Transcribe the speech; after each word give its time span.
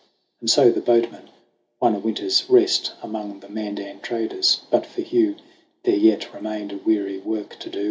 And 0.39 0.49
so 0.49 0.71
the 0.71 0.81
boatman 0.81 1.29
won 1.79 1.93
a 1.93 1.99
winter's 1.99 2.49
rest 2.49 2.93
Among 3.03 3.39
the 3.39 3.47
Mandan 3.49 3.99
traders: 3.99 4.61
but 4.71 4.83
for 4.83 5.03
Hugh 5.03 5.35
There 5.83 5.93
yet 5.95 6.33
remained 6.33 6.71
a 6.71 6.77
weary 6.77 7.19
work 7.19 7.59
to 7.59 7.69
do. 7.69 7.79